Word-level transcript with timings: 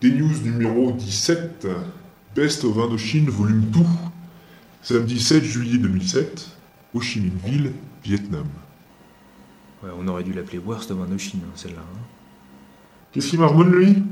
Des 0.00 0.10
news 0.10 0.32
numéro 0.44 0.92
17, 0.92 1.66
Best 2.34 2.64
of 2.64 2.78
Indochine, 2.78 3.28
volume 3.28 3.60
2, 3.66 3.80
samedi 4.82 5.20
7 5.20 5.44
juillet 5.44 5.78
2007, 5.78 6.48
Ho 6.94 7.00
Chi 7.00 7.20
Minh 7.20 7.32
Ville, 7.44 7.72
Vietnam. 8.02 8.46
Ouais, 9.82 9.90
on 9.98 10.08
aurait 10.08 10.22
dû 10.22 10.32
l'appeler 10.32 10.58
Worst 10.58 10.90
of 10.90 10.98
Indochine, 11.00 11.40
hein, 11.44 11.52
celle-là. 11.54 11.80
hein. 11.80 11.98
Qu'est-ce 13.12 13.28
qui 13.28 13.36
marmonne 13.36 13.70
lui? 13.72 14.02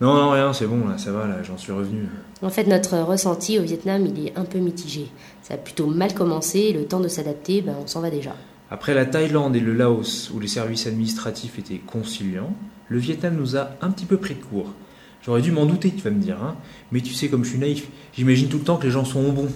Non, 0.00 0.14
non, 0.14 0.30
rien, 0.30 0.52
c'est 0.52 0.66
bon, 0.68 0.86
là, 0.86 0.98
ça 0.98 1.10
va, 1.10 1.26
là, 1.26 1.42
j'en 1.42 1.58
suis 1.58 1.72
revenu. 1.72 2.02
En 2.42 2.50
fait, 2.50 2.64
notre 2.68 2.96
ressenti 2.98 3.58
au 3.58 3.62
Vietnam, 3.62 4.06
il 4.06 4.28
est 4.28 4.38
un 4.38 4.44
peu 4.44 4.58
mitigé. 4.58 5.08
Ça 5.42 5.54
a 5.54 5.56
plutôt 5.56 5.88
mal 5.88 6.14
commencé, 6.14 6.60
et 6.60 6.72
le 6.72 6.84
temps 6.84 7.00
de 7.00 7.08
s'adapter, 7.08 7.62
ben, 7.62 7.74
on 7.82 7.88
s'en 7.88 8.00
va 8.00 8.10
déjà. 8.10 8.36
Après 8.70 8.94
la 8.94 9.06
Thaïlande 9.06 9.56
et 9.56 9.60
le 9.60 9.72
Laos, 9.72 10.30
où 10.32 10.38
les 10.38 10.46
services 10.46 10.86
administratifs 10.86 11.58
étaient 11.58 11.78
conciliants, 11.78 12.54
le 12.88 12.98
Vietnam 12.98 13.34
nous 13.36 13.56
a 13.56 13.70
un 13.80 13.90
petit 13.90 14.04
peu 14.06 14.18
pris 14.18 14.34
de 14.36 14.42
court. 14.44 14.72
J'aurais 15.28 15.42
dû 15.42 15.52
m'en 15.52 15.66
douter, 15.66 15.92
tu 15.94 16.00
vas 16.00 16.08
me 16.08 16.22
dire, 16.22 16.38
hein. 16.42 16.56
Mais 16.90 17.02
tu 17.02 17.12
sais, 17.12 17.28
comme 17.28 17.44
je 17.44 17.50
suis 17.50 17.58
naïf, 17.58 17.86
j'imagine 18.16 18.48
tout 18.48 18.56
le 18.56 18.64
temps 18.64 18.78
que 18.78 18.86
les 18.86 18.90
gens 18.90 19.04
sont 19.04 19.30
bons. 19.30 19.50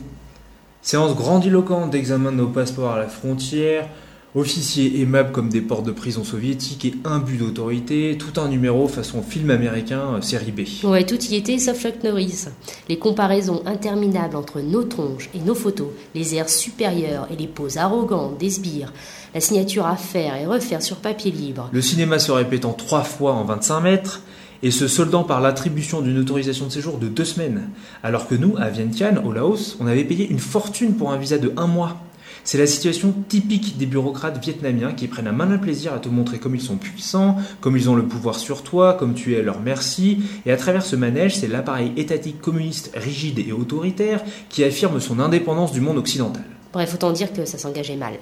Séance 0.83 1.17
grandiloquente 1.17 1.91
d'examen 1.91 2.31
de 2.31 2.37
nos 2.37 2.48
passeports 2.48 2.91
à 2.91 2.98
la 2.98 3.09
frontière, 3.09 3.89
officiers 4.35 5.01
aimables 5.01 5.33
comme 5.33 5.48
des 5.48 5.62
portes 5.62 5.87
de 5.87 5.91
prison 5.91 6.25
soviétiques 6.25 6.85
et 6.85 6.95
un 7.07 7.21
but 7.21 7.39
d'autorité, 7.39 8.19
tout 8.19 8.39
un 8.39 8.48
numéro 8.48 8.87
façon 8.87 9.23
film 9.23 9.48
américain, 9.48 10.17
euh, 10.17 10.21
série 10.21 10.53
B. 10.53 10.61
Ouais, 10.85 11.07
tout 11.07 11.19
y 11.25 11.37
était 11.37 11.57
sauf 11.59 11.81
Chuck 11.81 12.05
Norris. 12.05 12.48
Les 12.91 12.98
comparaisons 12.98 13.62
interminables 13.65 14.37
entre 14.37 14.61
nos 14.61 14.83
tronches 14.83 15.31
et 15.34 15.39
nos 15.39 15.55
photos, 15.55 15.89
les 16.15 16.34
airs 16.34 16.51
supérieurs 16.51 17.29
et 17.33 17.37
les 17.37 17.48
poses 17.48 17.79
arrogantes 17.79 18.37
des 18.37 18.51
sbires, 18.51 18.93
la 19.34 19.41
signature 19.41 19.87
à 19.87 19.97
faire 19.97 20.37
et 20.37 20.45
refaire 20.45 20.83
sur 20.83 20.97
papier 20.97 21.31
libre. 21.31 21.70
Le 21.73 21.81
cinéma 21.81 22.19
se 22.19 22.31
répétant 22.31 22.75
trois 22.75 23.05
fois 23.05 23.33
en 23.33 23.45
25 23.45 23.81
mètres 23.81 24.20
et 24.62 24.71
se 24.71 24.89
soldant 24.89 25.25
par 25.25 25.41
l'attribution 25.41 26.01
d'une 26.01 26.19
autorisation 26.19 26.66
de 26.66 26.73
séjour 26.73 26.98
de 26.98 27.09
deux 27.09 27.25
semaines. 27.25 27.69
Alors 28.03 28.28
que 28.28 28.34
nous, 28.34 28.56
à 28.59 28.69
Vientiane, 28.69 29.19
au 29.19 29.33
Laos, 29.33 29.77
on 29.81 29.87
avait 29.87 30.05
payé 30.05 30.28
une 30.28 30.39
fortune 30.39 30.95
pour 30.95 31.12
un 31.12 31.17
visa 31.17 31.39
de 31.39 31.53
un 31.56 31.67
mois. 31.67 32.00
C'est 32.45 32.59
la 32.59 32.67
situation 32.67 33.14
typique 33.28 33.78
des 33.78 33.87
bureaucrates 33.87 34.42
vietnamiens 34.42 34.92
qui 34.92 35.06
prennent 35.06 35.28
un 35.28 35.33
malin 35.33 35.59
plaisir 35.59 35.92
à 35.95 35.98
te 35.98 36.09
montrer 36.09 36.39
comme 36.39 36.56
ils 36.56 36.61
sont 36.61 36.77
puissants, 36.77 37.37
comme 37.61 37.77
ils 37.77 37.89
ont 37.89 37.95
le 37.95 38.06
pouvoir 38.06 38.37
sur 38.37 38.62
toi, 38.62 38.95
comme 38.95 39.14
tu 39.14 39.34
es 39.34 39.39
à 39.39 39.42
leur 39.42 39.61
merci, 39.61 40.22
et 40.45 40.50
à 40.50 40.56
travers 40.56 40.84
ce 40.84 40.97
manège, 40.97 41.37
c'est 41.37 41.47
l'appareil 41.47 41.92
étatique 41.97 42.41
communiste 42.41 42.91
rigide 42.97 43.39
et 43.39 43.53
autoritaire 43.53 44.25
qui 44.48 44.65
affirme 44.65 45.00
son 45.00 45.20
indépendance 45.20 45.72
du 45.72 45.81
monde 45.81 45.98
occidental. 45.98 46.44
Bref, 46.72 46.94
autant 46.94 47.12
dire 47.12 47.33
que 47.33 47.44
ça 47.44 47.59
s'engageait 47.59 47.97
mal. 47.97 48.15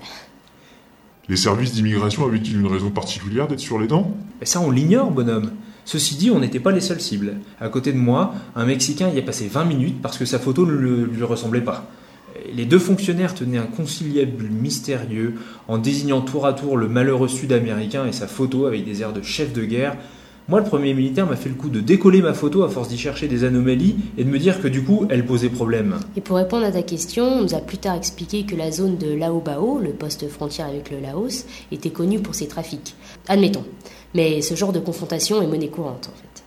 Les 1.28 1.37
services 1.37 1.72
d'immigration 1.72 2.27
avaient-ils 2.27 2.61
une 2.61 2.67
raison 2.67 2.91
particulière 2.91 3.47
d'être 3.48 3.61
sur 3.61 3.78
les 3.78 3.87
dents? 3.87 4.11
Et 4.43 4.47
ça, 4.47 4.61
on 4.61 4.70
l'ignore, 4.70 5.12
bonhomme. 5.12 5.53
Ceci 5.93 6.15
dit, 6.15 6.31
on 6.31 6.39
n'était 6.39 6.61
pas 6.61 6.71
les 6.71 6.81
seules 6.81 7.01
cibles. 7.01 7.39
À 7.61 7.69
côté 7.69 7.93
de 7.93 7.99
moi, 7.99 8.33
un 8.55 8.65
Mexicain 8.65 9.09
y 9.09 9.19
a 9.19 9.23
passé 9.23 9.49
20 9.49 9.65
minutes 9.65 10.01
parce 10.01 10.19
que 10.19 10.25
sa 10.25 10.39
photo 10.39 10.65
ne 10.65 10.71
lui 10.73 11.25
ressemblait 11.25 11.63
pas. 11.63 11.91
Les 12.55 12.65
deux 12.65 12.79
fonctionnaires 12.79 13.35
tenaient 13.35 13.59
un 13.59 13.67
conciliabule 13.67 14.53
mystérieux 14.53 15.35
en 15.67 15.79
désignant 15.79 16.21
tour 16.21 16.47
à 16.47 16.53
tour 16.53 16.77
le 16.77 16.87
malheureux 16.87 17.27
sud-américain 17.27 18.07
et 18.07 18.13
sa 18.13 18.29
photo 18.29 18.67
avec 18.67 18.85
des 18.85 19.03
airs 19.03 19.13
de 19.13 19.23
chef 19.23 19.53
de 19.53 19.65
guerre. 19.65 19.97
Moi, 20.51 20.59
le 20.59 20.67
premier 20.67 20.95
militaire 20.95 21.29
m'a 21.29 21.37
fait 21.37 21.48
le 21.48 21.55
coup 21.55 21.69
de 21.69 21.79
décoller 21.79 22.23
ma 22.23 22.34
photo 22.34 22.65
à 22.65 22.69
force 22.69 22.89
d'y 22.89 22.98
chercher 22.98 23.29
des 23.29 23.45
anomalies 23.45 23.95
et 24.19 24.25
de 24.25 24.29
me 24.29 24.37
dire 24.37 24.61
que 24.61 24.67
du 24.67 24.83
coup, 24.83 25.06
elle 25.09 25.25
posait 25.25 25.48
problème. 25.48 26.01
Et 26.17 26.20
pour 26.20 26.39
répondre 26.39 26.67
à 26.67 26.73
ta 26.73 26.83
question, 26.83 27.23
on 27.23 27.43
nous 27.43 27.55
a 27.55 27.61
plus 27.61 27.79
tard 27.79 27.95
expliqué 27.95 28.43
que 28.43 28.56
la 28.56 28.73
zone 28.73 28.98
de 28.98 29.15
Lao 29.15 29.39
Bao, 29.41 29.78
le 29.78 29.91
poste 29.91 30.28
frontière 30.28 30.67
avec 30.67 30.91
le 30.91 30.98
Laos, 30.98 31.47
était 31.71 31.91
connue 31.91 32.19
pour 32.19 32.34
ses 32.34 32.48
trafics. 32.48 32.97
Admettons. 33.28 33.65
Mais 34.17 34.43
ce 34.43 34.56
genre 34.56 34.73
de 34.73 34.81
confrontation 34.81 35.41
est 35.41 35.47
monnaie 35.47 35.69
courante, 35.69 36.11
en 36.12 36.17
fait. 36.19 36.43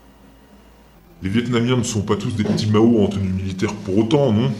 Les 1.21 1.29
Vietnamiens 1.29 1.77
ne 1.77 1.83
sont 1.83 2.01
pas 2.01 2.17
tous 2.17 2.35
des 2.35 2.43
petits 2.43 2.67
Mao 2.69 3.01
en 3.01 3.07
tenue 3.07 3.31
militaire 3.31 3.73
pour 3.73 3.97
autant, 3.97 4.33
non? 4.33 4.51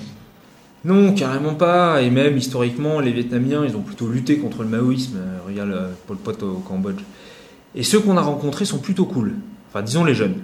Non, 0.85 1.11
carrément 1.11 1.55
pas. 1.55 2.01
Et 2.01 2.09
même 2.09 2.37
historiquement, 2.37 3.01
les 3.01 3.11
Vietnamiens, 3.11 3.65
ils 3.67 3.75
ont 3.75 3.81
plutôt 3.81 4.07
lutté 4.07 4.37
contre 4.37 4.63
le 4.63 4.69
maoïsme. 4.69 5.17
Euh, 5.17 5.39
regarde 5.45 5.71
euh, 5.71 5.91
Pol 6.07 6.15
Pot 6.15 6.43
au 6.43 6.59
Cambodge. 6.59 7.01
Et 7.75 7.83
ceux 7.83 7.99
qu'on 7.99 8.17
a 8.17 8.21
rencontrés 8.21 8.65
sont 8.65 8.79
plutôt 8.79 9.05
cool. 9.05 9.35
Enfin, 9.69 9.81
disons 9.81 10.03
les 10.03 10.13
jeunes. 10.13 10.35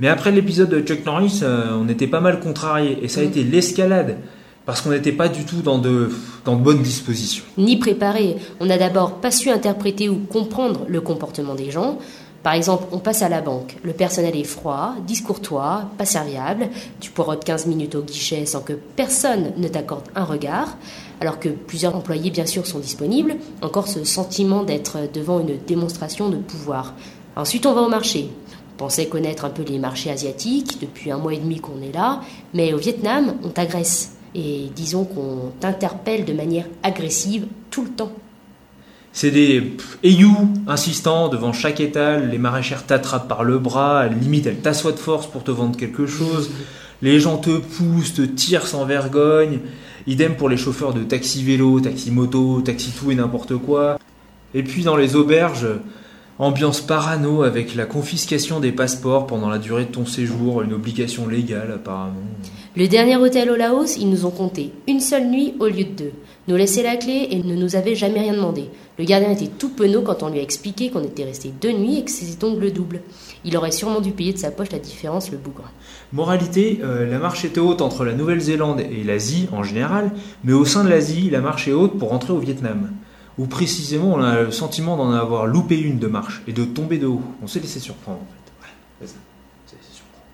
Mais 0.00 0.08
après 0.08 0.30
l'épisode 0.30 0.68
de 0.68 0.80
Chuck 0.80 1.04
Norris, 1.06 1.40
euh, 1.42 1.76
on 1.80 1.88
était 1.88 2.06
pas 2.06 2.20
mal 2.20 2.40
contrariés. 2.40 2.98
Et 3.02 3.08
ça 3.08 3.20
a 3.20 3.24
été 3.24 3.42
l'escalade. 3.42 4.18
Parce 4.66 4.80
qu'on 4.80 4.90
n'était 4.90 5.12
pas 5.12 5.28
du 5.28 5.44
tout 5.44 5.62
dans 5.62 5.78
de, 5.78 6.10
dans 6.44 6.56
de 6.56 6.62
bonnes 6.62 6.82
dispositions. 6.82 7.44
Ni 7.56 7.76
préparé. 7.76 8.36
On 8.58 8.66
n'a 8.66 8.78
d'abord 8.78 9.20
pas 9.20 9.30
su 9.30 9.48
interpréter 9.48 10.08
ou 10.08 10.16
comprendre 10.16 10.84
le 10.88 11.00
comportement 11.00 11.54
des 11.54 11.70
gens. 11.70 11.98
Par 12.46 12.54
exemple, 12.54 12.84
on 12.92 12.98
passe 13.00 13.22
à 13.22 13.28
la 13.28 13.40
banque. 13.40 13.76
Le 13.82 13.92
personnel 13.92 14.36
est 14.36 14.44
froid, 14.44 14.94
discourtois, 15.04 15.90
pas 15.98 16.04
serviable. 16.04 16.68
Tu 17.00 17.10
poireautes 17.10 17.42
15 17.42 17.66
minutes 17.66 17.96
au 17.96 18.02
guichet 18.02 18.46
sans 18.46 18.60
que 18.60 18.72
personne 18.72 19.50
ne 19.56 19.66
t'accorde 19.66 20.04
un 20.14 20.22
regard. 20.22 20.76
Alors 21.20 21.40
que 21.40 21.48
plusieurs 21.48 21.96
employés, 21.96 22.30
bien 22.30 22.46
sûr, 22.46 22.64
sont 22.64 22.78
disponibles. 22.78 23.34
Encore 23.62 23.88
ce 23.88 24.04
sentiment 24.04 24.62
d'être 24.62 25.10
devant 25.12 25.40
une 25.40 25.58
démonstration 25.66 26.28
de 26.28 26.36
pouvoir. 26.36 26.94
Ensuite, 27.34 27.66
on 27.66 27.74
va 27.74 27.80
au 27.80 27.88
marché. 27.88 28.30
On 28.74 28.76
pensait 28.76 29.06
connaître 29.06 29.44
un 29.44 29.50
peu 29.50 29.64
les 29.64 29.80
marchés 29.80 30.12
asiatiques 30.12 30.80
depuis 30.80 31.10
un 31.10 31.18
mois 31.18 31.34
et 31.34 31.38
demi 31.38 31.58
qu'on 31.58 31.82
est 31.82 31.92
là. 31.92 32.20
Mais 32.54 32.72
au 32.72 32.78
Vietnam, 32.78 33.38
on 33.42 33.48
t'agresse. 33.48 34.12
Et 34.36 34.70
disons 34.76 35.04
qu'on 35.04 35.50
t'interpelle 35.58 36.24
de 36.24 36.32
manière 36.32 36.66
agressive 36.84 37.48
tout 37.70 37.82
le 37.82 37.90
temps. 37.90 38.12
C'est 39.16 39.30
des 39.30 39.72
ayous 40.02 40.52
insistants 40.66 41.30
devant 41.30 41.54
chaque 41.54 41.80
étal. 41.80 42.28
Les 42.30 42.36
maraîchères 42.36 42.84
t'attrapent 42.84 43.28
par 43.28 43.44
le 43.44 43.58
bras. 43.58 44.08
Limite, 44.08 44.46
elles 44.46 44.60
t'assoient 44.60 44.92
de 44.92 44.98
force 44.98 45.26
pour 45.26 45.42
te 45.42 45.50
vendre 45.50 45.74
quelque 45.74 46.06
chose. 46.06 46.50
Les 47.00 47.18
gens 47.18 47.38
te 47.38 47.56
poussent, 47.56 48.12
te 48.12 48.20
tirent 48.20 48.66
sans 48.66 48.84
vergogne. 48.84 49.60
Idem 50.06 50.34
pour 50.34 50.50
les 50.50 50.58
chauffeurs 50.58 50.92
de 50.92 51.02
taxi-vélo, 51.02 51.80
taxi-moto, 51.80 52.60
taxi-tout 52.60 53.10
et 53.10 53.14
n'importe 53.14 53.56
quoi. 53.56 53.98
Et 54.52 54.62
puis 54.62 54.82
dans 54.82 54.96
les 54.96 55.16
auberges, 55.16 55.66
ambiance 56.38 56.80
parano 56.80 57.42
avec 57.42 57.74
la 57.74 57.86
confiscation 57.86 58.60
des 58.60 58.72
passeports 58.72 59.26
pendant 59.26 59.48
la 59.48 59.58
durée 59.58 59.84
de 59.84 59.90
ton 59.90 60.06
séjour, 60.06 60.62
une 60.62 60.74
obligation 60.74 61.26
légale 61.26 61.72
apparemment. 61.74 62.20
Le 62.76 62.88
dernier 62.88 63.16
hôtel 63.16 63.50
au 63.50 63.56
Laos, 63.56 63.96
ils 63.96 64.10
nous 64.10 64.26
ont 64.26 64.30
compté 64.30 64.70
une 64.86 65.00
seule 65.00 65.28
nuit 65.28 65.54
au 65.60 65.66
lieu 65.66 65.84
de 65.84 65.96
deux. 65.96 66.12
Nous 66.46 66.56
laissaient 66.56 66.82
la 66.82 66.96
clé 66.96 67.28
et 67.30 67.42
ne 67.42 67.56
nous 67.56 67.74
avaient 67.74 67.94
jamais 67.94 68.20
rien 68.20 68.34
demandé. 68.34 68.64
Le 68.98 69.04
gardien 69.04 69.30
était 69.30 69.46
tout 69.46 69.70
penaud 69.70 70.02
quand 70.02 70.22
on 70.22 70.28
lui 70.28 70.38
a 70.38 70.42
expliqué 70.42 70.90
qu'on 70.90 71.02
était 71.02 71.24
resté 71.24 71.52
deux 71.58 71.72
nuits 71.72 72.00
et 72.00 72.04
que 72.04 72.10
c'était 72.10 72.38
donc 72.38 72.60
le 72.60 72.70
double. 72.70 73.00
Il 73.46 73.56
aurait 73.56 73.70
sûrement 73.70 74.00
dû 74.00 74.10
payer 74.10 74.34
de 74.34 74.38
sa 74.38 74.50
poche 74.50 74.72
la 74.72 74.78
différence, 74.78 75.30
le 75.30 75.38
bougre. 75.38 75.72
Moralité, 76.12 76.80
euh, 76.82 77.10
la 77.10 77.18
marche 77.18 77.46
était 77.46 77.60
haute 77.60 77.80
entre 77.80 78.04
la 78.04 78.12
Nouvelle-Zélande 78.12 78.80
et 78.80 79.02
l'Asie 79.04 79.48
en 79.52 79.62
général, 79.62 80.12
mais 80.44 80.52
au 80.52 80.66
sein 80.66 80.84
de 80.84 80.90
l'Asie, 80.90 81.30
la 81.30 81.40
marche 81.40 81.68
est 81.68 81.72
haute 81.72 81.98
pour 81.98 82.10
rentrer 82.10 82.34
au 82.34 82.38
Vietnam. 82.38 82.90
Ou 83.38 83.46
précisément, 83.46 84.14
on 84.14 84.22
a 84.22 84.42
le 84.42 84.50
sentiment 84.50 84.96
d'en 84.96 85.12
avoir 85.12 85.46
loupé 85.46 85.78
une 85.78 85.98
de 85.98 86.06
marche 86.06 86.42
et 86.48 86.52
de 86.52 86.64
tomber 86.64 86.98
de 86.98 87.06
haut. 87.06 87.22
On 87.42 87.46
s'est 87.46 87.60
laissé 87.60 87.80
surprendre 87.80 88.18
en 88.18 88.26
fait. 88.26 88.52
Voilà, 88.58 88.74
c'est 89.00 89.08
ça. 89.08 89.16
On 89.66 89.70
s'est 89.70 89.76
laissé 89.76 89.92
surprendre. 89.92 90.24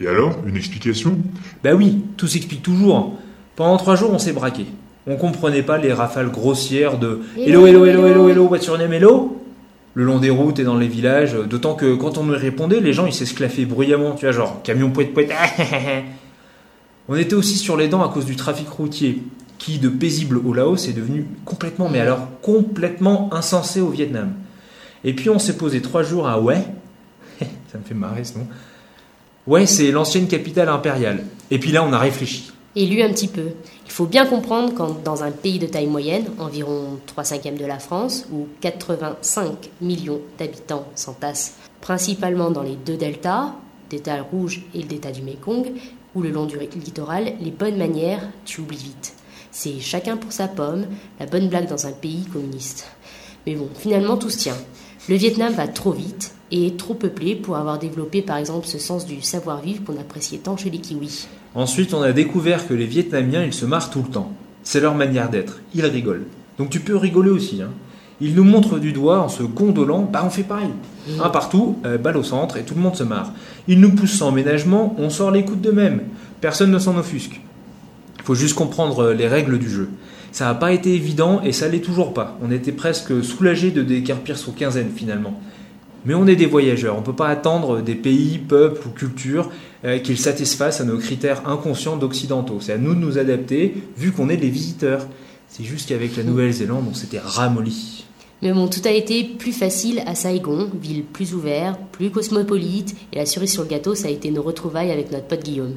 Et 0.00 0.06
alors, 0.06 0.46
une 0.46 0.56
explication? 0.56 1.18
Bah 1.62 1.74
oui, 1.74 2.04
tout 2.16 2.26
s'explique 2.26 2.62
toujours. 2.62 3.18
Pendant 3.56 3.76
trois 3.76 3.96
jours, 3.96 4.10
on 4.12 4.18
s'est 4.18 4.32
braqué. 4.32 4.66
On 5.06 5.16
comprenait 5.16 5.62
pas 5.62 5.78
les 5.78 5.92
rafales 5.92 6.30
grossières 6.30 6.98
de 6.98 7.20
Hello, 7.36 7.66
hello, 7.66 7.84
hello, 7.84 8.06
hello, 8.06 8.28
hello, 8.28 8.44
what's 8.44 8.66
your 8.66 8.78
name, 8.78 8.92
hello? 8.92 9.42
Le 9.94 10.04
long 10.04 10.18
des 10.18 10.30
routes 10.30 10.58
et 10.58 10.64
dans 10.64 10.76
les 10.76 10.86
villages, 10.86 11.34
d'autant 11.34 11.74
que 11.74 11.94
quand 11.94 12.18
on 12.18 12.24
nous 12.24 12.36
répondait, 12.36 12.80
les 12.80 12.92
gens 12.92 13.06
ils 13.06 13.12
s'esclaffaient 13.12 13.64
bruyamment, 13.64 14.12
tu 14.12 14.26
vois, 14.26 14.32
genre 14.32 14.62
camion 14.62 14.90
poète 14.90 15.12
poète. 15.12 15.32
on 17.08 17.16
était 17.16 17.34
aussi 17.34 17.56
sur 17.56 17.76
les 17.76 17.88
dents 17.88 18.04
à 18.04 18.12
cause 18.12 18.26
du 18.26 18.36
trafic 18.36 18.68
routier, 18.68 19.22
qui 19.58 19.78
de 19.78 19.88
paisible 19.88 20.38
au 20.38 20.54
Laos 20.54 20.88
est 20.88 20.92
devenu 20.92 21.26
complètement, 21.44 21.88
mais 21.88 22.00
alors 22.00 22.28
complètement 22.42 23.28
insensé 23.32 23.80
au 23.80 23.88
Vietnam. 23.88 24.32
Et 25.04 25.14
puis 25.14 25.30
on 25.30 25.38
s'est 25.38 25.56
posé 25.56 25.82
trois 25.82 26.02
jours 26.02 26.28
à 26.28 26.38
Hue, 26.38 26.62
ça 27.72 27.78
me 27.78 27.84
fait 27.84 27.94
marrer 27.94 28.24
ce 28.24 28.38
nom. 28.38 28.46
Ouais, 29.46 29.66
c'est 29.66 29.90
l'ancienne 29.90 30.28
capitale 30.28 30.68
impériale. 30.68 31.24
Et 31.50 31.58
puis 31.58 31.72
là, 31.72 31.82
on 31.82 31.92
a 31.92 31.98
réfléchi. 31.98 32.52
Et 32.76 32.86
lu 32.86 33.02
un 33.02 33.08
petit 33.08 33.28
peu. 33.28 33.46
Il 33.86 33.90
faut 33.90 34.04
bien 34.04 34.26
comprendre 34.26 34.74
quand 34.74 35.02
dans 35.02 35.24
un 35.24 35.30
pays 35.30 35.58
de 35.58 35.66
taille 35.66 35.86
moyenne, 35.86 36.26
environ 36.38 36.98
3 37.06 37.24
cinquièmes 37.24 37.56
de 37.56 37.64
la 37.64 37.78
France, 37.78 38.26
où 38.30 38.46
85 38.60 39.70
millions 39.80 40.20
d'habitants 40.38 40.86
s'entassent 40.94 41.56
principalement 41.80 42.50
dans 42.50 42.62
les 42.62 42.76
deux 42.76 42.96
deltas, 42.96 43.54
delta 43.88 44.20
rouge 44.20 44.62
et 44.74 44.82
le 44.82 44.88
delta 44.88 45.10
du 45.10 45.22
Mekong, 45.22 45.72
ou 46.14 46.22
le 46.22 46.30
long 46.30 46.44
du 46.44 46.58
littoral, 46.58 47.32
les 47.40 47.50
bonnes 47.50 47.78
manières, 47.78 48.28
tu 48.44 48.60
oublies 48.60 48.76
vite. 48.76 49.14
C'est 49.50 49.80
chacun 49.80 50.16
pour 50.16 50.32
sa 50.32 50.48
pomme, 50.48 50.86
la 51.18 51.26
bonne 51.26 51.48
blague 51.48 51.68
dans 51.68 51.86
un 51.86 51.92
pays 51.92 52.24
communiste. 52.32 52.86
Mais 53.46 53.54
bon, 53.54 53.68
finalement 53.74 54.16
tout 54.16 54.30
se 54.30 54.38
tient. 54.38 54.56
Le 55.08 55.16
Vietnam 55.16 55.52
va 55.54 55.68
trop 55.68 55.92
vite 55.92 56.34
et 56.50 56.66
est 56.66 56.76
trop 56.78 56.94
peuplé 56.94 57.34
pour 57.34 57.56
avoir 57.56 57.78
développé 57.78 58.22
par 58.22 58.36
exemple 58.36 58.66
ce 58.66 58.78
sens 58.78 59.06
du 59.06 59.22
savoir-vivre 59.22 59.84
qu'on 59.84 59.98
appréciait 59.98 60.38
tant 60.38 60.56
chez 60.56 60.70
les 60.70 60.78
Kiwis. 60.78 61.28
Ensuite, 61.54 61.94
on 61.94 62.02
a 62.02 62.12
découvert 62.12 62.68
que 62.68 62.74
les 62.74 62.86
Vietnamiens, 62.86 63.42
ils 63.44 63.54
se 63.54 63.64
marrent 63.64 63.90
tout 63.90 64.02
le 64.02 64.10
temps. 64.10 64.32
C'est 64.62 64.80
leur 64.80 64.94
manière 64.94 65.30
d'être. 65.30 65.60
Ils 65.74 65.86
rigolent. 65.86 66.26
Donc 66.58 66.70
tu 66.70 66.80
peux 66.80 66.96
rigoler 66.96 67.30
aussi. 67.30 67.62
Hein. 67.62 67.70
Ils 68.20 68.34
nous 68.34 68.44
montrent 68.44 68.78
du 68.78 68.92
doigt 68.92 69.20
en 69.20 69.28
se 69.28 69.44
gondolant, 69.44 70.02
bah 70.02 70.22
on 70.24 70.30
fait 70.30 70.42
pareil. 70.42 70.70
Un 71.22 71.30
partout, 71.30 71.78
euh, 71.86 71.98
balle 71.98 72.16
au 72.16 72.22
centre 72.22 72.56
et 72.56 72.64
tout 72.64 72.74
le 72.74 72.80
monde 72.80 72.96
se 72.96 73.04
marre. 73.04 73.32
Ils 73.68 73.80
nous 73.80 73.94
poussent 73.94 74.18
sans 74.18 74.32
ménagement, 74.32 74.94
on 74.98 75.08
sort 75.08 75.30
les 75.30 75.44
coudes 75.44 75.60
de 75.60 75.70
même. 75.70 76.02
Personne 76.40 76.70
ne 76.70 76.78
s'en 76.78 76.98
offusque. 76.98 77.40
Faut 78.28 78.34
juste 78.34 78.56
comprendre 78.56 79.04
euh, 79.04 79.14
les 79.14 79.26
règles 79.26 79.58
du 79.58 79.70
jeu. 79.70 79.88
Ça 80.32 80.44
n'a 80.44 80.54
pas 80.54 80.72
été 80.72 80.92
évident 80.92 81.40
et 81.42 81.52
ça 81.52 81.66
l'est 81.66 81.80
toujours 81.80 82.12
pas. 82.12 82.36
On 82.42 82.50
était 82.50 82.72
presque 82.72 83.24
soulagés 83.24 83.70
de 83.70 83.82
décarpir 83.82 84.36
son 84.36 84.52
quinzaine 84.52 84.90
finalement. 84.94 85.40
Mais 86.04 86.12
on 86.12 86.26
est 86.26 86.36
des 86.36 86.44
voyageurs, 86.44 86.94
on 86.94 87.00
ne 87.00 87.06
peut 87.06 87.16
pas 87.16 87.28
attendre 87.28 87.80
des 87.80 87.94
pays, 87.94 88.36
peuples 88.36 88.86
ou 88.86 88.90
cultures 88.90 89.50
euh, 89.86 89.98
qu'ils 89.98 90.18
satisfassent 90.18 90.82
à 90.82 90.84
nos 90.84 90.98
critères 90.98 91.48
inconscients 91.48 91.96
d'occidentaux. 91.96 92.58
C'est 92.60 92.74
à 92.74 92.76
nous 92.76 92.94
de 92.94 93.00
nous 93.00 93.16
adapter, 93.16 93.72
vu 93.96 94.12
qu'on 94.12 94.28
est 94.28 94.36
des 94.36 94.50
visiteurs. 94.50 95.06
C'est 95.48 95.64
juste 95.64 95.88
qu'avec 95.88 96.14
la 96.18 96.22
Nouvelle-Zélande, 96.22 96.84
on 96.90 96.92
s'était 96.92 97.20
ramolli. 97.20 98.04
Mais 98.42 98.52
bon, 98.52 98.68
tout 98.68 98.82
a 98.84 98.90
été 98.90 99.24
plus 99.24 99.54
facile 99.54 100.02
à 100.04 100.14
Saigon, 100.14 100.68
ville 100.82 101.02
plus 101.02 101.34
ouverte, 101.34 101.80
plus 101.92 102.10
cosmopolite, 102.10 102.94
et 103.10 103.16
la 103.16 103.24
cerise 103.24 103.52
sur 103.52 103.62
le 103.62 103.70
gâteau, 103.70 103.94
ça 103.94 104.08
a 104.08 104.10
été 104.10 104.30
nos 104.30 104.42
retrouvailles 104.42 104.90
avec 104.90 105.12
notre 105.12 105.24
pote 105.24 105.42
Guillaume. 105.42 105.76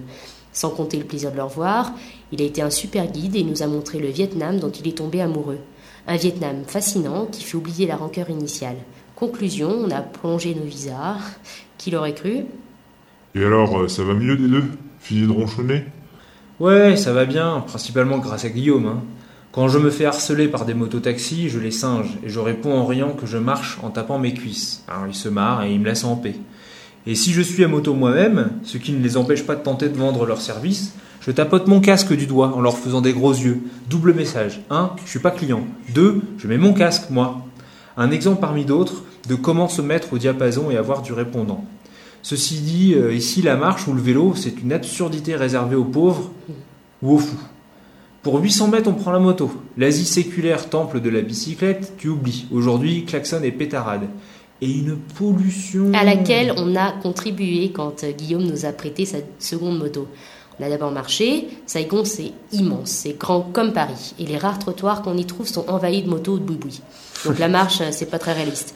Sans 0.53 0.69
compter 0.69 0.97
le 0.97 1.05
plaisir 1.05 1.31
de 1.31 1.37
le 1.37 1.43
revoir, 1.43 1.93
il 2.31 2.41
a 2.41 2.45
été 2.45 2.61
un 2.61 2.69
super 2.69 3.07
guide 3.11 3.35
et 3.35 3.43
nous 3.43 3.63
a 3.63 3.67
montré 3.67 3.99
le 3.99 4.09
Vietnam 4.09 4.59
dont 4.59 4.71
il 4.71 4.87
est 4.87 4.97
tombé 4.97 5.21
amoureux. 5.21 5.59
Un 6.07 6.17
Vietnam 6.17 6.63
fascinant 6.67 7.25
qui 7.25 7.43
fait 7.43 7.55
oublier 7.57 7.87
la 7.87 7.95
rancœur 7.95 8.29
initiale. 8.29 8.77
Conclusion, 9.15 9.69
on 9.69 9.91
a 9.91 10.01
prolongé 10.01 10.55
nos 10.55 10.63
visas. 10.63 11.17
Qui 11.77 11.91
l'aurait 11.91 12.13
cru? 12.15 12.45
Et 13.35 13.43
alors, 13.45 13.79
euh, 13.81 13.87
ça 13.87 14.03
va 14.03 14.13
mieux 14.13 14.35
des 14.35 14.47
deux? 14.47 14.65
Fini 14.99 15.25
de 15.27 15.31
ronchonner 15.31 15.85
Ouais, 16.59 16.95
ça 16.95 17.13
va 17.13 17.25
bien, 17.25 17.63
principalement 17.65 18.17
grâce 18.19 18.45
à 18.45 18.49
Guillaume. 18.49 18.85
hein. 18.87 19.01
Quand 19.51 19.67
je 19.67 19.79
me 19.79 19.89
fais 19.89 20.05
harceler 20.05 20.47
par 20.47 20.65
des 20.65 20.73
mototaxis, 20.73 21.49
je 21.49 21.59
les 21.59 21.71
singe 21.71 22.17
et 22.23 22.29
je 22.29 22.39
réponds 22.39 22.73
en 22.77 22.85
riant 22.85 23.11
que 23.11 23.25
je 23.25 23.37
marche 23.37 23.79
en 23.83 23.89
tapant 23.89 24.17
mes 24.17 24.33
cuisses. 24.33 24.83
Alors 24.87 25.07
il 25.07 25.13
se 25.15 25.27
marre 25.27 25.63
et 25.63 25.73
il 25.73 25.79
me 25.79 25.85
laisse 25.85 26.03
en 26.03 26.15
paix. 26.15 26.35
Et 27.07 27.15
si 27.15 27.33
je 27.33 27.41
suis 27.41 27.63
à 27.63 27.67
moto 27.67 27.93
moi-même, 27.93 28.51
ce 28.63 28.77
qui 28.77 28.91
ne 28.91 29.01
les 29.01 29.17
empêche 29.17 29.43
pas 29.43 29.55
de 29.55 29.63
tenter 29.63 29.89
de 29.89 29.97
vendre 29.97 30.25
leurs 30.25 30.41
services, 30.41 30.93
je 31.21 31.31
tapote 31.31 31.67
mon 31.67 31.81
casque 31.81 32.15
du 32.15 32.25
doigt 32.25 32.53
en 32.55 32.61
leur 32.61 32.77
faisant 32.77 33.01
des 33.01 33.13
gros 33.13 33.33
yeux. 33.33 33.61
Double 33.89 34.13
message. 34.13 34.61
1. 34.69 34.91
Je 35.03 35.09
suis 35.09 35.19
pas 35.19 35.31
client. 35.31 35.65
2. 35.93 36.21
Je 36.37 36.47
mets 36.47 36.57
mon 36.57 36.73
casque, 36.73 37.09
moi. 37.09 37.45
Un 37.97 38.11
exemple 38.11 38.41
parmi 38.41 38.65
d'autres 38.65 39.03
de 39.27 39.35
comment 39.35 39.67
se 39.67 39.81
mettre 39.81 40.13
au 40.13 40.17
diapason 40.17 40.71
et 40.71 40.77
avoir 40.77 41.01
du 41.01 41.13
répondant. 41.13 41.65
Ceci 42.23 42.59
dit, 42.59 42.93
euh, 42.95 43.13
ici 43.13 43.41
la 43.41 43.55
marche 43.55 43.87
ou 43.87 43.93
le 43.93 44.01
vélo, 44.01 44.33
c'est 44.35 44.61
une 44.61 44.73
absurdité 44.73 45.35
réservée 45.35 45.75
aux 45.75 45.85
pauvres 45.85 46.31
ou 47.01 47.13
aux 47.15 47.19
fous. 47.19 47.39
Pour 48.21 48.39
800 48.39 48.67
mètres, 48.67 48.89
on 48.89 48.93
prend 48.93 49.11
la 49.11 49.19
moto. 49.19 49.51
L'Asie 49.77 50.05
séculaire, 50.05 50.69
temple 50.69 51.01
de 51.01 51.09
la 51.09 51.21
bicyclette, 51.21 51.93
tu 51.97 52.07
oublies. 52.09 52.47
Aujourd'hui, 52.51 53.05
klaxon 53.05 53.41
et 53.43 53.51
pétarade. 53.51 54.07
Et 54.61 54.71
une 54.71 54.95
pollution. 54.95 55.91
À 55.93 56.03
laquelle 56.03 56.53
on 56.57 56.75
a 56.75 56.91
contribué 56.91 57.71
quand 57.71 58.03
euh, 58.03 58.11
Guillaume 58.11 58.43
nous 58.43 58.65
a 58.65 58.71
prêté 58.71 59.05
sa 59.05 59.17
seconde 59.39 59.79
moto. 59.79 60.07
On 60.59 60.63
a 60.63 60.69
d'abord 60.69 60.91
marché. 60.91 61.47
Saigon, 61.65 62.05
c'est 62.05 62.31
immense, 62.51 62.91
c'est 62.91 63.17
grand 63.17 63.41
comme 63.41 63.73
Paris. 63.73 64.13
Et 64.19 64.25
les 64.25 64.37
rares 64.37 64.59
trottoirs 64.59 65.01
qu'on 65.01 65.17
y 65.17 65.25
trouve 65.25 65.47
sont 65.47 65.67
envahis 65.67 66.03
de 66.03 66.09
motos 66.09 66.33
ou 66.33 66.39
de 66.39 66.43
boui 66.43 66.81
Donc 67.25 67.39
la 67.39 67.47
marche, 67.47 67.81
euh, 67.81 67.89
c'est 67.91 68.05
pas 68.05 68.19
très 68.19 68.33
réaliste. 68.33 68.75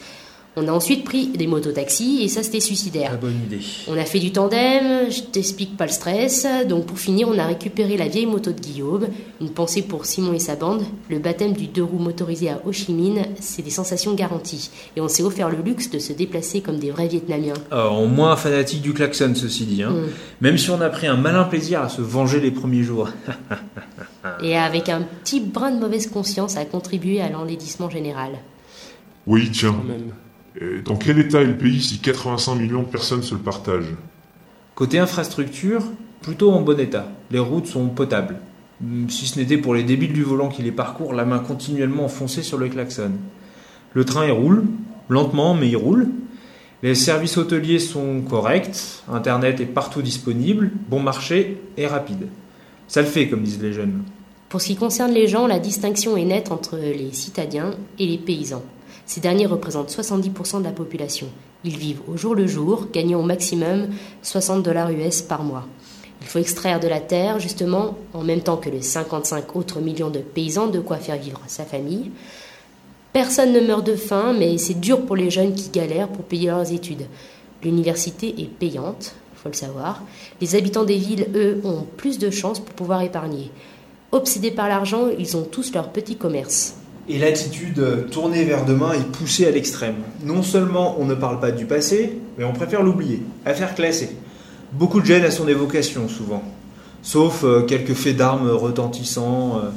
On 0.58 0.68
a 0.68 0.72
ensuite 0.72 1.04
pris 1.04 1.26
des 1.26 1.46
mototaxis 1.46 2.20
et 2.22 2.28
ça, 2.28 2.42
c'était 2.42 2.60
suicidaire. 2.60 3.10
Ah, 3.12 3.16
bonne 3.16 3.38
idée. 3.44 3.60
On 3.88 3.98
a 3.98 4.06
fait 4.06 4.20
du 4.20 4.32
tandem, 4.32 5.10
je 5.10 5.20
t'explique 5.20 5.76
pas 5.76 5.84
le 5.84 5.92
stress. 5.92 6.46
Donc 6.66 6.86
pour 6.86 6.98
finir, 6.98 7.28
on 7.28 7.38
a 7.38 7.44
récupéré 7.46 7.98
la 7.98 8.08
vieille 8.08 8.24
moto 8.24 8.52
de 8.52 8.58
Guillaume. 8.58 9.08
Une 9.42 9.50
pensée 9.50 9.82
pour 9.82 10.06
Simon 10.06 10.32
et 10.32 10.38
sa 10.38 10.56
bande. 10.56 10.82
Le 11.10 11.18
baptême 11.18 11.52
du 11.52 11.66
deux 11.66 11.82
roues 11.82 11.98
motorisé 11.98 12.48
à 12.48 12.62
Ho 12.64 12.72
Chi 12.72 12.94
Minh, 12.94 13.22
c'est 13.38 13.60
des 13.60 13.70
sensations 13.70 14.14
garanties. 14.14 14.70
Et 14.96 15.02
on 15.02 15.08
s'est 15.08 15.22
offert 15.22 15.50
le 15.50 15.58
luxe 15.60 15.90
de 15.90 15.98
se 15.98 16.14
déplacer 16.14 16.62
comme 16.62 16.78
des 16.78 16.90
vrais 16.90 17.08
Vietnamiens. 17.08 17.52
Alors, 17.70 18.06
moins 18.06 18.34
fanatique 18.36 18.80
du 18.80 18.94
klaxon, 18.94 19.34
ceci 19.34 19.66
dit. 19.66 19.82
hein. 19.82 19.90
Mm. 19.90 20.06
Même 20.40 20.56
si 20.56 20.70
on 20.70 20.80
a 20.80 20.88
pris 20.88 21.06
un 21.06 21.16
malin 21.18 21.44
plaisir 21.44 21.82
à 21.82 21.90
se 21.90 22.00
venger 22.00 22.40
les 22.40 22.50
premiers 22.50 22.82
jours. 22.82 23.10
Et 24.42 24.56
avec 24.56 24.88
un 24.88 25.02
petit 25.02 25.40
brin 25.40 25.70
de 25.70 25.78
mauvaise 25.78 26.06
conscience 26.06 26.56
à 26.56 26.64
contribuer 26.64 27.20
à 27.20 27.28
l'enlaidissement 27.28 27.90
général. 27.90 28.38
Oui, 29.26 29.50
tiens. 29.52 29.72
Quand 29.76 29.84
même. 29.86 30.12
Euh, 30.62 30.80
Dans 30.84 30.96
quel 30.96 31.18
état 31.18 31.40
est 31.42 31.46
le 31.46 31.56
pays 31.56 31.82
si 31.82 31.98
85 31.98 32.54
millions 32.56 32.82
de 32.82 32.88
personnes 32.88 33.22
se 33.22 33.34
le 33.34 33.40
partagent? 33.40 33.94
Côté 34.74 34.98
infrastructure, 34.98 35.82
plutôt 36.22 36.52
en 36.52 36.60
bon 36.62 36.78
état. 36.78 37.08
Les 37.30 37.38
routes 37.38 37.66
sont 37.66 37.88
potables. 37.88 38.36
Hmm, 38.80 39.08
Si 39.08 39.26
ce 39.26 39.38
n'était 39.38 39.58
pour 39.58 39.74
les 39.74 39.82
débiles 39.82 40.12
du 40.12 40.22
volant 40.22 40.48
qui 40.48 40.62
les 40.62 40.72
parcourent, 40.72 41.14
la 41.14 41.24
main 41.24 41.38
continuellement 41.38 42.04
enfoncée 42.04 42.42
sur 42.42 42.58
le 42.58 42.68
klaxon. 42.68 43.12
Le 43.94 44.04
train 44.04 44.26
il 44.26 44.32
roule, 44.32 44.64
lentement 45.08 45.54
mais 45.54 45.68
il 45.68 45.76
roule. 45.76 46.08
Les 46.82 46.94
services 46.94 47.38
hôteliers 47.38 47.78
sont 47.78 48.20
corrects, 48.20 48.76
Internet 49.10 49.60
est 49.60 49.66
partout 49.66 50.02
disponible, 50.02 50.70
bon 50.90 51.00
marché 51.00 51.58
et 51.78 51.86
rapide. 51.86 52.28
Ça 52.86 53.00
le 53.00 53.08
fait, 53.08 53.28
comme 53.28 53.42
disent 53.42 53.62
les 53.62 53.72
jeunes. 53.72 54.02
Pour 54.50 54.60
ce 54.60 54.66
qui 54.68 54.76
concerne 54.76 55.10
les 55.12 55.26
gens, 55.26 55.46
la 55.46 55.58
distinction 55.58 56.16
est 56.16 56.24
nette 56.26 56.52
entre 56.52 56.76
les 56.76 57.12
citadins 57.12 57.72
et 57.98 58.06
les 58.06 58.18
paysans. 58.18 58.62
Ces 59.06 59.20
derniers 59.20 59.46
représentent 59.46 59.90
70% 59.90 60.58
de 60.58 60.64
la 60.64 60.72
population. 60.72 61.28
Ils 61.64 61.76
vivent 61.76 62.02
au 62.08 62.16
jour 62.16 62.34
le 62.34 62.46
jour, 62.46 62.88
gagnant 62.92 63.20
au 63.20 63.24
maximum 63.24 63.88
60 64.22 64.62
dollars 64.62 64.90
US 64.90 65.22
par 65.22 65.44
mois. 65.44 65.66
Il 66.20 66.26
faut 66.26 66.40
extraire 66.40 66.80
de 66.80 66.88
la 66.88 67.00
terre, 67.00 67.38
justement, 67.38 67.96
en 68.12 68.22
même 68.22 68.40
temps 68.40 68.56
que 68.56 68.68
les 68.68 68.82
55 68.82 69.54
autres 69.54 69.80
millions 69.80 70.10
de 70.10 70.18
paysans, 70.18 70.66
de 70.66 70.80
quoi 70.80 70.96
faire 70.96 71.18
vivre 71.18 71.40
sa 71.46 71.64
famille. 71.64 72.10
Personne 73.12 73.52
ne 73.52 73.60
meurt 73.60 73.86
de 73.86 73.96
faim, 73.96 74.34
mais 74.36 74.58
c'est 74.58 74.80
dur 74.80 75.06
pour 75.06 75.16
les 75.16 75.30
jeunes 75.30 75.54
qui 75.54 75.70
galèrent 75.70 76.08
pour 76.08 76.24
payer 76.24 76.48
leurs 76.48 76.72
études. 76.72 77.06
L'université 77.62 78.34
est 78.38 78.50
payante, 78.50 79.14
il 79.34 79.38
faut 79.38 79.48
le 79.48 79.54
savoir. 79.54 80.02
Les 80.40 80.56
habitants 80.56 80.84
des 80.84 80.98
villes, 80.98 81.28
eux, 81.34 81.60
ont 81.64 81.86
plus 81.96 82.18
de 82.18 82.30
chances 82.30 82.60
pour 82.60 82.74
pouvoir 82.74 83.02
épargner. 83.02 83.50
Obsédés 84.12 84.50
par 84.50 84.68
l'argent, 84.68 85.08
ils 85.18 85.36
ont 85.36 85.44
tous 85.44 85.72
leur 85.72 85.90
petit 85.90 86.16
commerce. 86.16 86.74
Et 87.08 87.18
l'attitude 87.18 88.10
tournée 88.10 88.44
vers 88.44 88.64
demain 88.64 88.92
est 88.92 89.12
poussée 89.12 89.46
à 89.46 89.50
l'extrême. 89.50 89.96
Non 90.24 90.42
seulement 90.42 90.96
on 90.98 91.04
ne 91.04 91.14
parle 91.14 91.38
pas 91.38 91.52
du 91.52 91.64
passé, 91.64 92.18
mais 92.36 92.44
on 92.44 92.52
préfère 92.52 92.82
l'oublier, 92.82 93.22
affaire 93.44 93.74
classée. 93.74 94.16
Beaucoup 94.72 95.00
de 95.00 95.06
gêne 95.06 95.24
à 95.24 95.30
son 95.30 95.46
évocation, 95.46 96.08
souvent. 96.08 96.42
Sauf 97.02 97.44
euh, 97.44 97.62
quelques 97.62 97.94
faits 97.94 98.16
d'armes 98.16 98.50
retentissants, 98.50 99.58
euh, 99.58 99.70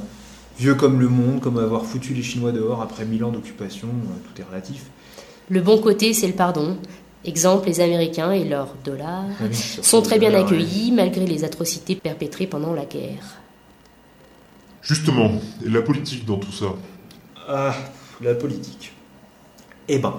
vieux 0.58 0.74
comme 0.74 0.98
le 0.98 1.08
monde, 1.08 1.40
comme 1.40 1.58
avoir 1.58 1.84
foutu 1.84 2.12
les 2.12 2.24
Chinois 2.24 2.50
dehors 2.50 2.82
après 2.82 3.04
mille 3.04 3.22
ans 3.22 3.30
d'occupation, 3.30 3.86
euh, 3.86 4.28
tout 4.34 4.42
est 4.42 4.44
relatif. 4.44 4.82
Le 5.48 5.60
bon 5.60 5.78
côté, 5.78 6.12
c'est 6.12 6.26
le 6.26 6.32
pardon. 6.32 6.76
Exemple, 7.24 7.68
les 7.68 7.80
Américains 7.80 8.32
et 8.32 8.44
leurs 8.44 8.74
dollars 8.84 9.26
sont 9.52 10.00
très 10.02 10.18
bien 10.18 10.34
accueillis 10.34 10.90
malgré 10.90 11.26
les 11.26 11.44
atrocités 11.44 11.94
perpétrées 11.94 12.46
pendant 12.46 12.72
la 12.72 12.86
guerre. 12.86 13.40
Justement, 14.82 15.30
et 15.64 15.68
la 15.68 15.82
politique 15.82 16.24
dans 16.24 16.38
tout 16.38 16.52
ça? 16.52 16.66
Ah, 17.48 17.74
la 18.20 18.34
politique. 18.34 18.92
Eh 19.88 19.98
ben, 19.98 20.14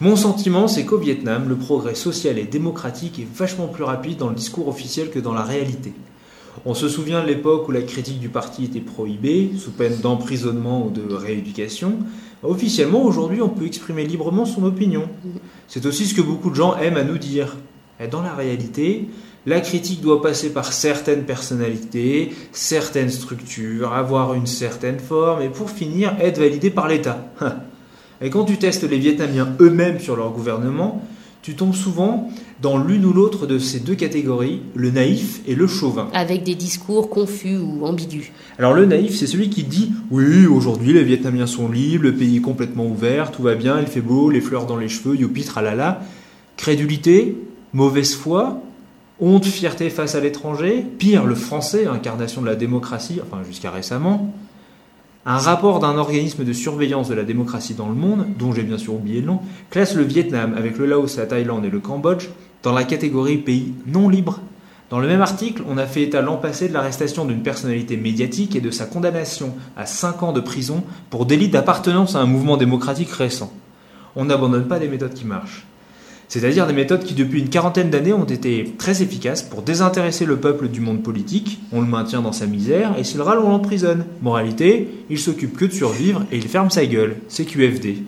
mon 0.00 0.16
sentiment, 0.16 0.66
c'est 0.66 0.86
qu'au 0.86 0.96
Vietnam, 0.96 1.48
le 1.48 1.56
progrès 1.56 1.94
social 1.94 2.38
et 2.38 2.44
démocratique 2.44 3.18
est 3.18 3.28
vachement 3.36 3.68
plus 3.68 3.84
rapide 3.84 4.16
dans 4.16 4.30
le 4.30 4.34
discours 4.34 4.68
officiel 4.68 5.10
que 5.10 5.18
dans 5.18 5.34
la 5.34 5.42
réalité. 5.42 5.92
On 6.64 6.74
se 6.74 6.88
souvient 6.88 7.22
de 7.22 7.26
l'époque 7.26 7.68
où 7.68 7.72
la 7.72 7.82
critique 7.82 8.18
du 8.18 8.28
parti 8.28 8.64
était 8.64 8.80
prohibée, 8.80 9.52
sous 9.58 9.70
peine 9.70 9.96
d'emprisonnement 9.98 10.86
ou 10.86 10.90
de 10.90 11.14
rééducation. 11.14 11.98
Officiellement, 12.42 13.02
aujourd'hui, 13.02 13.42
on 13.42 13.50
peut 13.50 13.66
exprimer 13.66 14.04
librement 14.04 14.46
son 14.46 14.64
opinion. 14.64 15.08
C'est 15.68 15.84
aussi 15.86 16.06
ce 16.06 16.14
que 16.14 16.22
beaucoup 16.22 16.50
de 16.50 16.54
gens 16.54 16.76
aiment 16.76 16.96
à 16.96 17.04
nous 17.04 17.18
dire. 17.18 17.56
Et 18.02 18.08
dans 18.08 18.22
la 18.22 18.34
réalité, 18.34 19.08
la 19.46 19.60
critique 19.60 20.00
doit 20.00 20.22
passer 20.22 20.52
par 20.52 20.72
certaines 20.72 21.24
personnalités, 21.24 22.32
certaines 22.52 23.10
structures, 23.10 23.92
avoir 23.92 24.34
une 24.34 24.46
certaine 24.46 24.98
forme, 24.98 25.42
et 25.42 25.48
pour 25.48 25.70
finir, 25.70 26.16
être 26.20 26.38
validée 26.38 26.70
par 26.70 26.88
l'État. 26.88 27.26
Et 28.22 28.28
quand 28.28 28.44
tu 28.44 28.58
testes 28.58 28.88
les 28.88 28.98
Vietnamiens 28.98 29.48
eux-mêmes 29.60 29.98
sur 29.98 30.14
leur 30.14 30.30
gouvernement, 30.32 31.02
tu 31.40 31.54
tombes 31.54 31.74
souvent 31.74 32.30
dans 32.60 32.76
l'une 32.76 33.06
ou 33.06 33.14
l'autre 33.14 33.46
de 33.46 33.58
ces 33.58 33.80
deux 33.80 33.94
catégories, 33.94 34.60
le 34.74 34.90
naïf 34.90 35.40
et 35.46 35.54
le 35.54 35.66
chauvin. 35.66 36.10
Avec 36.12 36.42
des 36.42 36.54
discours 36.54 37.08
confus 37.08 37.56
ou 37.56 37.86
ambigus. 37.86 38.30
Alors 38.58 38.74
le 38.74 38.84
naïf, 38.84 39.16
c'est 39.16 39.26
celui 39.26 39.48
qui 39.48 39.64
dit 39.64 39.92
oui, 40.10 40.46
aujourd'hui 40.46 40.92
les 40.92 41.02
Vietnamiens 41.02 41.46
sont 41.46 41.70
libres, 41.70 42.04
le 42.04 42.14
pays 42.14 42.36
est 42.36 42.42
complètement 42.42 42.84
ouvert, 42.84 43.30
tout 43.30 43.42
va 43.42 43.54
bien, 43.54 43.80
il 43.80 43.86
fait 43.86 44.02
beau, 44.02 44.28
les 44.28 44.42
fleurs 44.42 44.66
dans 44.66 44.76
les 44.76 44.90
cheveux, 44.90 45.16
youpi, 45.16 45.42
tralala. 45.44 46.02
Crédulité, 46.58 47.38
mauvaise 47.72 48.14
foi, 48.14 48.60
honte, 49.20 49.44
fierté 49.44 49.90
face 49.90 50.14
à 50.14 50.20
l'étranger, 50.20 50.84
pire, 50.98 51.24
le 51.24 51.34
français, 51.34 51.86
incarnation 51.86 52.40
de 52.40 52.46
la 52.46 52.56
démocratie, 52.56 53.20
enfin 53.22 53.42
jusqu'à 53.44 53.70
récemment. 53.70 54.34
Un 55.26 55.36
rapport 55.36 55.80
d'un 55.80 55.98
organisme 55.98 56.44
de 56.44 56.52
surveillance 56.52 57.08
de 57.08 57.14
la 57.14 57.24
démocratie 57.24 57.74
dans 57.74 57.88
le 57.88 57.94
monde, 57.94 58.26
dont 58.38 58.52
j'ai 58.52 58.62
bien 58.62 58.78
sûr 58.78 58.94
oublié 58.94 59.20
le 59.20 59.26
nom, 59.26 59.40
classe 59.68 59.94
le 59.94 60.02
Vietnam 60.02 60.54
avec 60.56 60.78
le 60.78 60.86
Laos, 60.86 61.18
la 61.18 61.26
Thaïlande 61.26 61.64
et 61.66 61.70
le 61.70 61.80
Cambodge 61.80 62.28
dans 62.62 62.72
la 62.72 62.84
catégorie 62.84 63.36
pays 63.36 63.74
non 63.86 64.08
libre. 64.08 64.40
Dans 64.88 64.98
le 64.98 65.06
même 65.06 65.20
article, 65.20 65.62
on 65.68 65.78
a 65.78 65.86
fait 65.86 66.02
état 66.02 66.20
l'an 66.20 66.36
passé 66.36 66.68
de 66.68 66.72
l'arrestation 66.72 67.24
d'une 67.24 67.42
personnalité 67.42 67.96
médiatique 67.96 68.56
et 68.56 68.60
de 68.60 68.70
sa 68.70 68.86
condamnation 68.86 69.54
à 69.76 69.86
5 69.86 70.22
ans 70.24 70.32
de 70.32 70.40
prison 70.40 70.82
pour 71.10 71.26
délit 71.26 71.48
d'appartenance 71.48 72.16
à 72.16 72.20
un 72.20 72.26
mouvement 72.26 72.56
démocratique 72.56 73.12
récent. 73.12 73.52
On 74.16 74.24
n'abandonne 74.24 74.66
pas 74.66 74.80
des 74.80 74.88
méthodes 74.88 75.14
qui 75.14 75.26
marchent. 75.26 75.64
C'est-à-dire 76.30 76.68
des 76.68 76.72
méthodes 76.72 77.02
qui, 77.02 77.14
depuis 77.14 77.40
une 77.40 77.48
quarantaine 77.48 77.90
d'années, 77.90 78.12
ont 78.12 78.24
été 78.24 78.72
très 78.78 79.02
efficaces 79.02 79.42
pour 79.42 79.62
désintéresser 79.62 80.24
le 80.24 80.36
peuple 80.36 80.68
du 80.68 80.80
monde 80.80 81.02
politique. 81.02 81.58
On 81.72 81.80
le 81.80 81.88
maintient 81.88 82.22
dans 82.22 82.30
sa 82.30 82.46
misère, 82.46 82.94
et 82.96 83.02
s'il 83.02 83.20
râle, 83.20 83.40
on 83.40 83.48
l'emprisonne. 83.48 84.04
Moralité, 84.22 84.88
il 85.10 85.18
s'occupe 85.18 85.56
que 85.56 85.64
de 85.64 85.72
survivre 85.72 86.24
et 86.30 86.36
il 86.36 86.46
ferme 86.46 86.70
sa 86.70 86.86
gueule. 86.86 87.16
C'est 87.26 87.44
QFD. 87.44 88.04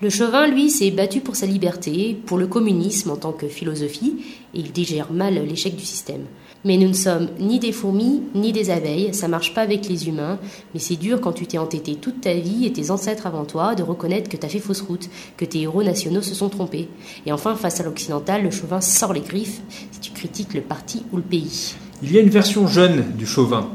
Le 0.00 0.08
Chauvin, 0.08 0.46
lui, 0.46 0.70
s'est 0.70 0.90
battu 0.90 1.20
pour 1.20 1.36
sa 1.36 1.44
liberté, 1.44 2.16
pour 2.24 2.38
le 2.38 2.46
communisme 2.46 3.10
en 3.10 3.16
tant 3.16 3.32
que 3.32 3.46
philosophie, 3.46 4.24
et 4.54 4.60
il 4.60 4.72
digère 4.72 5.12
mal 5.12 5.34
l'échec 5.34 5.76
du 5.76 5.84
système. 5.84 6.24
Mais 6.64 6.76
nous 6.76 6.88
ne 6.88 6.94
sommes 6.94 7.28
ni 7.38 7.58
des 7.58 7.72
fourmis, 7.72 8.22
ni 8.34 8.52
des 8.52 8.70
abeilles, 8.70 9.14
ça 9.14 9.28
marche 9.28 9.54
pas 9.54 9.62
avec 9.62 9.88
les 9.88 10.08
humains, 10.08 10.38
mais 10.74 10.80
c'est 10.80 10.96
dur 10.96 11.20
quand 11.20 11.32
tu 11.32 11.46
t'es 11.46 11.58
entêté 11.58 11.94
toute 11.94 12.20
ta 12.20 12.34
vie 12.34 12.66
et 12.66 12.72
tes 12.72 12.90
ancêtres 12.90 13.26
avant 13.26 13.44
toi 13.44 13.74
de 13.74 13.82
reconnaître 13.82 14.28
que 14.28 14.36
t'as 14.36 14.48
fait 14.48 14.58
fausse 14.58 14.80
route, 14.80 15.08
que 15.36 15.44
tes 15.44 15.60
héros 15.60 15.82
nationaux 15.82 16.22
se 16.22 16.34
sont 16.34 16.48
trompés. 16.48 16.88
Et 17.24 17.32
enfin, 17.32 17.54
face 17.54 17.80
à 17.80 17.84
l'occidental, 17.84 18.42
le 18.42 18.50
Chauvin 18.50 18.80
sort 18.80 19.12
les 19.12 19.20
griffes 19.20 19.60
si 19.92 20.00
tu 20.00 20.12
critiques 20.12 20.54
le 20.54 20.62
parti 20.62 21.04
ou 21.12 21.16
le 21.16 21.22
pays. 21.22 21.74
Il 22.02 22.12
y 22.12 22.18
a 22.18 22.20
une 22.20 22.30
version 22.30 22.66
jeune 22.66 23.04
du 23.16 23.26
Chauvin, 23.26 23.70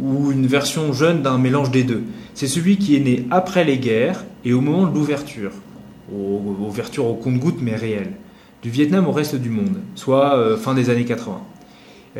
ou 0.00 0.30
une 0.30 0.46
version 0.46 0.92
jeune 0.92 1.22
d'un 1.22 1.38
mélange 1.38 1.70
des 1.70 1.84
deux. 1.84 2.04
C'est 2.34 2.48
celui 2.48 2.76
qui 2.76 2.96
est 2.96 3.00
né 3.00 3.26
après 3.30 3.64
les 3.64 3.78
guerres 3.78 4.24
et 4.44 4.52
au 4.52 4.60
moment 4.60 4.86
de 4.86 4.94
l'ouverture, 4.94 5.52
ouverture 6.12 7.06
au 7.06 7.14
compte-goutte 7.14 7.60
mais 7.60 7.76
réelle, 7.76 8.12
du 8.62 8.70
Vietnam 8.70 9.06
au 9.06 9.12
reste 9.12 9.36
du 9.36 9.50
monde, 9.50 9.78
soit 9.94 10.36
euh, 10.36 10.56
fin 10.56 10.74
des 10.74 10.90
années 10.90 11.04
80. 11.04 11.40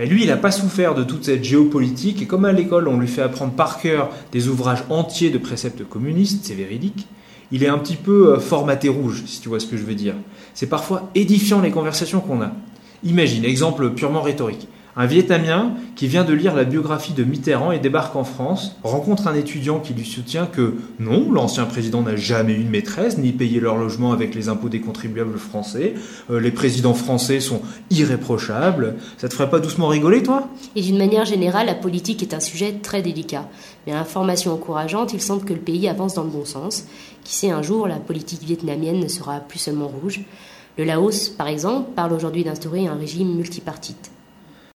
Lui, 0.05 0.25
il 0.25 0.29
n'a 0.29 0.37
pas 0.37 0.51
souffert 0.51 0.95
de 0.95 1.05
toute 1.05 1.25
cette 1.25 1.43
géopolitique, 1.43 2.21
et 2.21 2.27
comme 2.27 2.45
à 2.45 2.53
l'école, 2.53 2.87
on 2.87 2.99
lui 2.99 3.09
fait 3.09 3.23
apprendre 3.23 3.53
par 3.53 3.81
cœur 3.81 4.11
des 4.31 4.49
ouvrages 4.49 4.85
entiers 4.91 5.31
de 5.31 5.39
préceptes 5.39 5.89
communistes, 5.89 6.45
c'est 6.45 6.55
véridique, 6.55 7.07
il 7.51 7.65
est 7.65 7.69
un 7.69 7.79
petit 7.79 7.97
peu 7.97 8.35
euh, 8.35 8.39
formaté 8.39 8.89
rouge, 8.89 9.23
si 9.27 9.41
tu 9.41 9.49
vois 9.49 9.61
ce 9.61 9.67
que 9.67 9.77
je 9.77 9.85
veux 9.85 9.95
dire. 9.95 10.15
C'est 10.53 10.69
parfois 10.69 11.11
édifiant 11.15 11.61
les 11.63 11.71
conversations 11.71 12.21
qu'on 12.21 12.43
a. 12.43 12.53
Imagine, 13.05 13.45
exemple 13.45 13.91
purement 13.91 14.21
rhétorique. 14.21 14.69
Un 14.99 15.05
Vietnamien 15.05 15.75
qui 15.95 16.07
vient 16.07 16.25
de 16.25 16.33
lire 16.33 16.55
la 16.55 16.65
biographie 16.65 17.13
de 17.13 17.23
Mitterrand 17.23 17.71
et 17.71 17.79
débarque 17.79 18.17
en 18.17 18.25
France 18.25 18.77
rencontre 18.83 19.29
un 19.29 19.35
étudiant 19.35 19.79
qui 19.79 19.93
lui 19.93 20.07
soutient 20.07 20.47
que 20.47 20.77
non, 20.99 21.31
l'ancien 21.31 21.67
président 21.67 22.01
n'a 22.01 22.17
jamais 22.17 22.55
eu 22.55 22.65
de 22.65 22.71
maîtresse 22.71 23.19
ni 23.19 23.33
payé 23.33 23.61
leur 23.61 23.77
logement 23.77 24.13
avec 24.13 24.35
les 24.35 24.49
impôts 24.49 24.71
des 24.71 24.81
contribuables 24.81 25.37
français. 25.37 25.93
Euh, 26.31 26.41
les 26.41 26.51
présidents 26.51 26.95
français 26.95 27.41
sont 27.41 27.61
irréprochables. 27.91 28.97
Ça 29.19 29.29
te 29.29 29.35
ferait 29.35 29.51
pas 29.51 29.61
doucement 29.61 29.89
rigoler, 29.89 30.23
toi? 30.23 30.49
Et 30.77 30.81
d'une 30.81 30.97
manière 30.97 31.27
générale, 31.27 31.67
la 31.67 31.75
politique 31.75 32.23
est 32.23 32.33
un 32.33 32.41
sujet 32.41 32.73
très 32.83 33.03
délicat. 33.03 33.51
Mais 33.87 33.93
à 33.93 34.01
information 34.01 34.55
encourageante, 34.55 35.13
il 35.13 35.21
semble 35.21 35.45
que 35.45 35.53
le 35.53 35.61
pays 35.61 35.91
avance 35.91 36.15
dans 36.15 36.25
le 36.25 36.31
bon 36.31 36.47
sens. 36.47 36.87
Qui 37.23 37.35
sait, 37.35 37.51
un 37.51 37.61
jour, 37.61 37.87
la 37.87 37.97
politique 37.97 38.43
vietnamienne 38.43 39.01
ne 39.01 39.09
sera 39.09 39.41
plus 39.41 39.59
seulement 39.59 39.89
rouge. 39.89 40.23
Le 40.79 40.85
Laos, 40.85 41.29
par 41.29 41.49
exemple, 41.49 41.91
parle 41.95 42.15
aujourd'hui 42.15 42.45
d'instaurer 42.45 42.87
un 42.87 42.95
régime 42.95 43.35
multipartite. 43.37 44.11